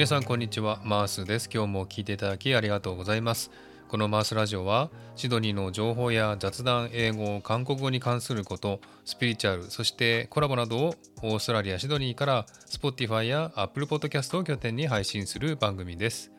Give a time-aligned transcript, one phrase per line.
[0.00, 0.80] 皆さんこんにちは。
[0.82, 1.50] マースです。
[1.52, 3.50] 今日も聞いていただきありがとうございます。
[3.86, 16.32] このマースラジオはシドニーの情報や雑談英語韓国語に関することスピリチュアルそしてコラボなどをオーストラリアシドニーから Spotify や Apple Podcast を拠点に配信する番組です。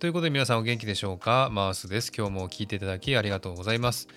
[0.00, 1.50] ということで皆さんお元気でしょうか？
[1.52, 2.10] マースです。
[2.12, 4.08] 今日も聞いていただきありがとうございます。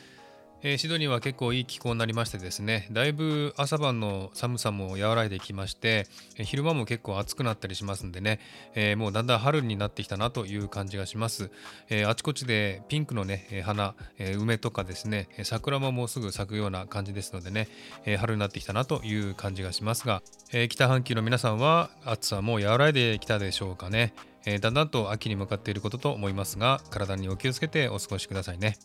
[0.63, 8.39] えー、シドニーは結構いい気候になりましてですねだいぶ朝晩の寒さも和らいできまして、えー、昼間も結構暑くなったりしますんでね、
[8.73, 11.51] えー、もうだんだん春になってきたなという感じがします、
[11.89, 17.67] えあちこちでピンクのね花、え梅とかですね桜ももうすぐ咲くような感じですのでね、
[18.05, 20.21] え春になってきたなという感じがしますが、
[20.51, 24.13] え北半球の皆さんは暑さも和らいできたでしょうかね、
[24.45, 28.77] えだんだんと秋に向かっていることと思いますが体にお気をつけてお過ごしくださいね。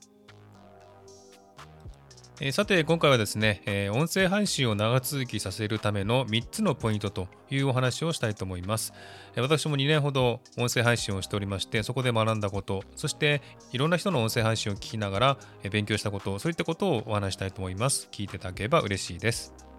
[2.41, 8.95] えー、さて今回はですね、えー、音声配信を長続きさせるための3つのポイントというお話をしたいと思います、
[9.35, 15.39] えー、私も2年ほど音声配信をしておりましてそこで学んだことそしていろんな人の音声配信を聞きながら、
[15.71, 18.09] 勉強したことそういったことをお話したいと思います。
[18.11, 19.72] 聞いていただければ嬉しいです。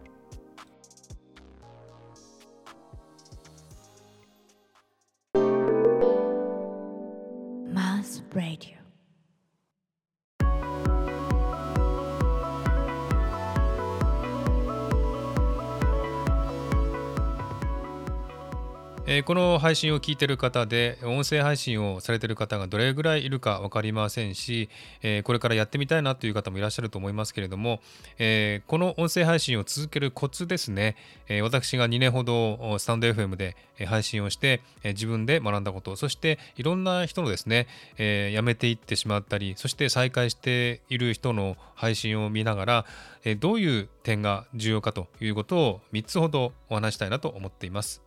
[19.13, 24.69] えー、この配信を聞いている方で音声配信をされている方がどれぐらいいるか分かりませんし、
[25.03, 27.79] えー、これからやってみたいなという方もいらっしゃると思いますけれども、
[28.17, 30.95] えー、この音声配信を続けるコツですね、
[31.27, 37.67] え私が2年ほどスタンド FM で配信をして、え自分で学んだことそしていろんな人のですね、
[37.99, 42.85] え辞めていってしまったりそして再開している人の配信を見ながら、
[43.25, 48.02] えどういう点が重要かということを3つほどお話したいなと思っています。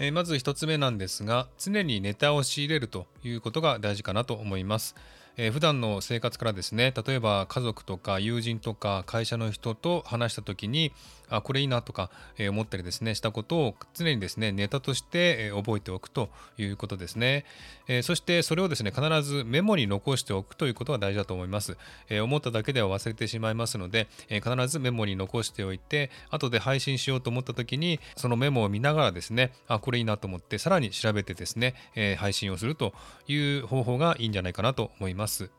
[0.00, 4.94] えまず1つ目なんですが常にネタを仕入れるということが大事かなと思います。
[5.36, 10.92] えー、普段の生活からですね例えば家族とか友人とか会社の人と話した時に
[11.28, 17.44] あこれいいなとか、え、思ったりですねしたことを常にですねネタとして、え、覚えておくということですね、
[17.86, 21.76] え、そしてそれをですね必ずメモに残しておくということが大事だと思います、
[22.08, 32.92] え思っただけでは忘れてしまいますので、え必ずメモに残しておいて後で配信しようと思った時にそのメモを見ながらですねあこれいいなと思ってさらに調べてですね、え配信をすると
[33.26, 35.50] いう方法がいいんじゃないかなと思います。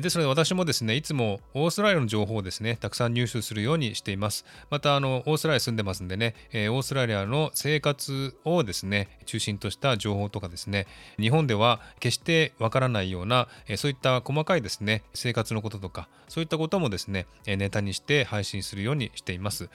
[0.00, 4.46] ですので私もですね、いつもオーストラリアの情報をですね、たくさん入手するようにしています。
[4.70, 10.86] また、あの、オーストラリア住んでますんでね、オーストラリアの生活をですね、中心とした情報とかですね、
[11.20, 19.68] 日本では決してわからないような、そういった細かいですね、生活のこととか、そういったこともですね、ネタにして配信するようにしています。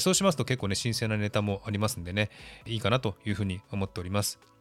[0.00, 2.28] そうしますと結構ね、新鮮なネタもありますんでね、
[2.66, 4.51] いいかなというふうに思っております。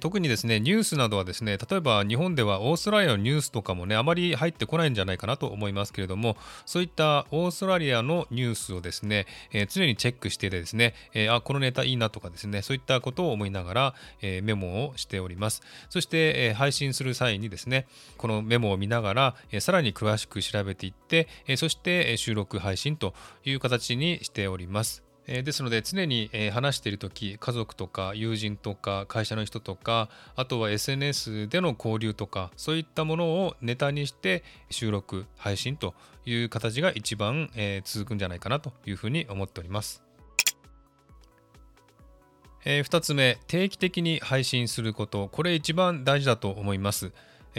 [0.00, 15.62] 特にですね、ニュースなどはですね、例えば日本ではオーストラリアのニュースとかもね、あまり入ってこないんじゃないかなと思いますけれども、そういったオーストラリアのニュースをですね、えー、常にチェックしてですね、えー、あ、このネタいいなとかですね、そういったことを思いながら、えー、メモをしております。
[15.88, 17.86] そして、え配信する際にですね、
[18.16, 23.14] このメモを見ながら、えさらに詳しく調べていって、えそして収録配信と
[23.44, 25.05] いう形にしております。
[25.28, 35.94] えですので常に、え話している時家族とか友人とか会社の人とかあとは SNS での交流とかそういったものをネタにして収録配信と
[36.24, 40.02] いう形が一番、え続くんじゃないかなというふうに思っております。
[42.64, 47.12] え2つ目定期的に配信することこれ一番大事だと思います。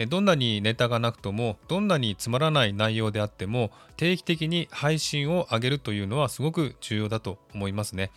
[0.06, 8.10] どんなにネタがなくともどんなにつまらない内容であっても定期的に配信を上げるというのはすごく重要だと思いますね。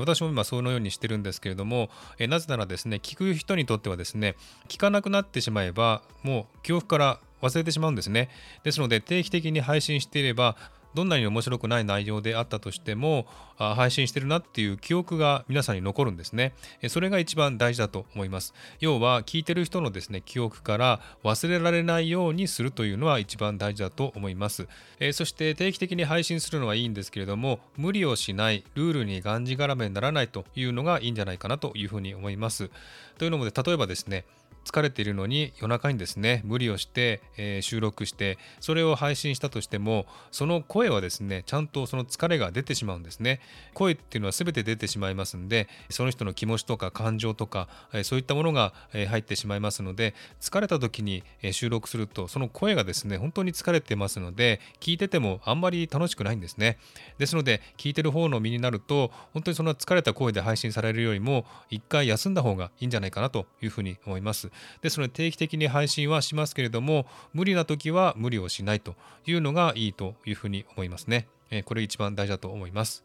[0.00, 4.36] 私も今そのようにしてるんですけれどもなぜならですね聞く人にとってはですね
[4.68, 8.30] 聞かなくなってしまえばもう恐怖から忘れてしまうんですね。
[8.64, 10.56] ですので定期的に配信していれば
[10.96, 13.26] どんなに面白くない内容であったとしても
[13.58, 16.54] 配信してるなっていう記憶が皆さんに残るんですね。
[16.88, 18.54] それが一番大事だと思います。
[18.80, 24.66] 要は聞いてる人のですね記憶から忘れられないようにするというのは一番大事だと思います。
[25.12, 32.70] そして定期的に配信するのはいいんですけれども無理をしないルールにがんじがらめにならないというのがいいんじゃないかなというふうに思います。
[33.18, 34.24] というのも例えばですね
[34.66, 43.40] 疲れているのに夜中にですね無理をして、えー、収録してそれを配信したとしてもその声はですねちゃんとその疲れが出てしまうんですね。
[43.74, 56.78] 声っていうのは全て出てしまいますんでその人の気持ちとか感情とか、えー、そういったものが、え、入ってしまいますので疲れた時に、え収録するとその声がですね本当に疲れてますので聞いててもあんまり楽しくないんですね。
[57.18, 64.35] ですので聞いてる方の身になると本当にその疲れた声で配信されるよりも一回休んだ方がいいんじゃないかなというふうに思います。
[64.82, 68.94] ですので定期的に配信はしますけれども無理な時は無理をしないと
[69.26, 71.28] いうのがいいというふうに思いますね。
[71.64, 73.04] これ一番大事だと思います。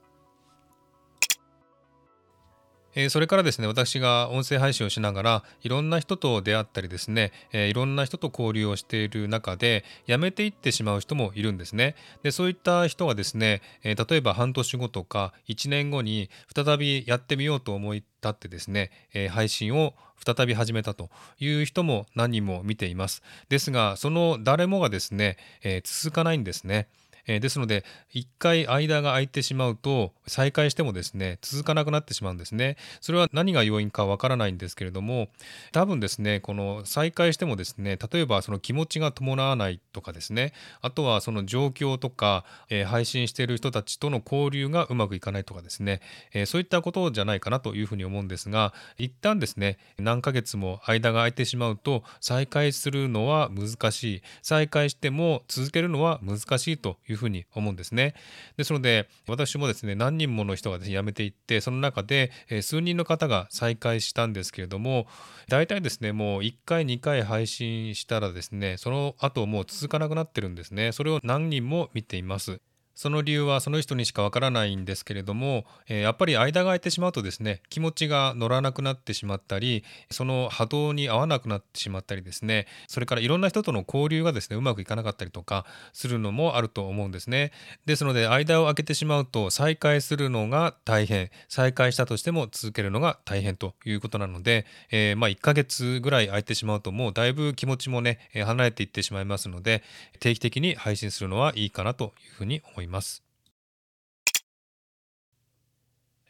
[2.95, 11.95] えそれからですね私が音声配信をしながらいろんな人と出会ったりですね、えいろんな人と交流をしている中で辞めていってしまう人もいるんですね。
[12.23, 21.09] でそういった人がですね、え例えば半年後とか1年後に再びやってみようと思い立ってですね、え配信を再び始めたと
[21.39, 23.23] いう人も何人も見ています。
[23.49, 26.87] ですがその誰もがですね、え続かないんですね。
[27.27, 32.77] えー、ですので一回間が空いてしまうと再開してもですね続かなくなってしまうんですね。
[32.99, 35.29] それは何が要因かわからないんですけれども
[35.71, 46.01] 多分ですねこの再開してもですね例えばその気持ちが伴わないとかですねあとはその状況とか、えー、配信している人たちとの交流がうまくいかないとかですね、
[46.33, 54.21] えー、そういったことじゃないかなというふうに思うんですが一旦ですね何ヶ月も間が空いてしまうと再開するのは難しい。
[54.41, 58.13] 再開しても続けるのは難しいというふうに思うんですね。
[58.57, 62.31] ですので私もですね何人もの人がですね辞めていってその中で、
[62.61, 65.07] 数人の方が再開したんですけれども
[65.47, 70.91] 大体ですねもう1回2回配信したらですねその後もう続かなくなってるんですね。
[70.91, 72.61] それを何人も見ています。
[72.95, 87.51] その理由はその人にしかわからないんですけれども、えー、やっぱり間が空いてしまうとですね気持ちが乗らなくなってしまったりその波動に合わなくなってしまったりですねそれからいろんな人との交流がですねうまくいかなかったりとかするのもあると思うんですね。
[87.85, 99.83] ですので間を空けてしまうと再開するのが大変再開したとしても続けるのが大変ということなので、えー、まあ1ヶ月ぐらい空いてしまうともうだいぶ気持ちもね離れていってしまいますので
[100.19, 102.80] 定期的に配信するのはいいかなというふうに思います。
[102.81, 103.30] います。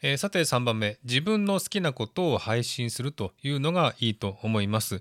[0.02, 5.00] えー、さて3番目自分の好きなことを配信するというのがいいと思います。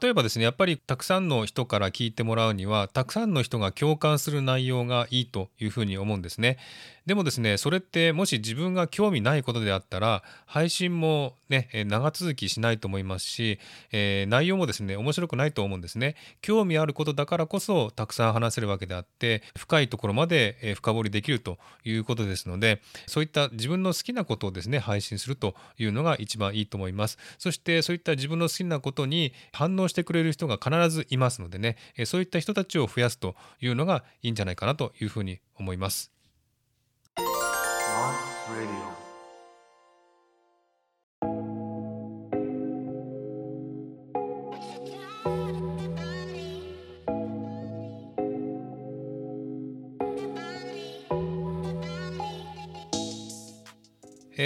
[0.00, 6.58] 例えばですねやっぱりたくさんの人から聞いてもらうにはたくさんの人が共感する内容がいいというふうに思うんですね。
[7.06, 13.60] でもですねそれってもし自分が興味ないことであったら配信もね長続きしないと思いますし、
[13.92, 16.16] えー、内容もですね面白くないと思うんですね。
[16.40, 27.18] 興味あることだからこそたくさん話せるわけであって深いところまで深掘りできるということですのでそういった自分の好きなことをですね配信するというのが一番いいと思います。
[27.38, 36.10] そしてそういった自分の好きなことに反応してくれる人が必ずいますのでねそういった人たちを増やすというのがいいんじゃないかなというふうに思います。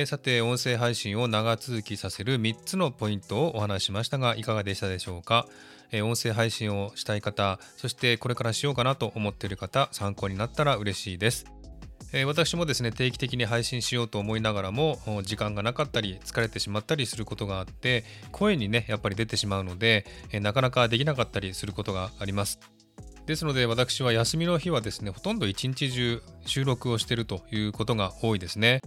[0.01, 5.47] えー、さて音声配信を長続きさせる3つのポイントをお話ししましたがいかがでしたでしょうか、
[5.93, 11.45] えー、音声配信をしたい方そしてこれからしようかなと思っている方参考になったら嬉しいです。
[12.13, 18.03] え私もですね定期的に配信しようと思いながらも時間がなかったり疲れてしまったりすることがあって
[18.33, 22.59] 声にねやっぱり出てしまうので、えなかなかできなかったりすることがあります。
[23.27, 28.81] ですので私は休みの日はですねほとんど一日中収録をしているということが多いですね。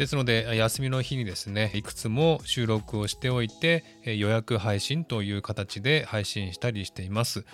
[0.00, 7.44] ですので休みの日にですねいくつも収録をしておいて予約配信という形で配信したりしています。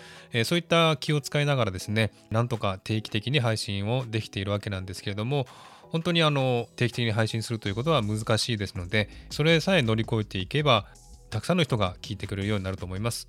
[0.44, 5.48] そういった気を使いながらですねなんとか定期的に配信をできているわけなんですけれども
[5.90, 10.86] 本当にあの定期的に配信するということは難しいですのでそれさえ乗り越えていけば
[11.30, 13.28] たくさんの人が聞いてくれるようになると思います。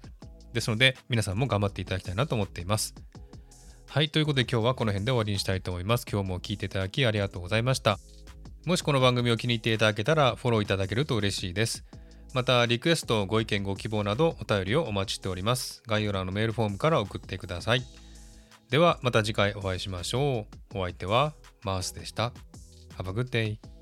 [0.54, 2.94] ですので皆さんも頑張っていただきたいなと思っています。
[3.88, 6.06] はいということで今日はこの辺で終わりにしたいと思います。
[6.08, 7.98] 今日も聞いていただきありがとうございました。
[8.68, 11.86] もしこの番組を気に入っていただけたらフォローいただけると嬉しいです。
[12.34, 15.82] また、リクエスト、ご意見、ご希望などお便りをお待ちしております。
[15.88, 17.84] 概要欄のメールフォームから送ってください。
[18.70, 20.80] では、また次回お会いしましょう。
[20.80, 21.34] お相手は
[21.64, 22.34] マースでした。
[22.98, 23.77] Have a good day.